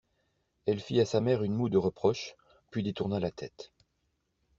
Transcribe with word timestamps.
Elle 0.65 0.79
fit 0.79 0.99
à 0.99 1.05
sa 1.05 1.21
mère 1.21 1.43
une 1.43 1.53
moue 1.53 1.69
de 1.69 1.77
reproche, 1.77 2.33
puis 2.71 2.81
détourna 2.81 3.19
la 3.19 3.29
tête. 3.29 3.71